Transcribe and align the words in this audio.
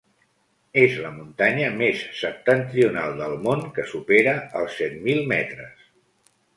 És 0.83 0.95
la 1.01 1.11
muntanya 1.17 1.67
més 1.81 2.01
septentrional 2.21 3.15
del 3.23 3.39
món 3.47 3.65
que 3.79 3.87
supera 3.95 4.37
els 4.63 4.83
set 4.83 5.01
mil 5.09 5.27
metres. 5.39 5.91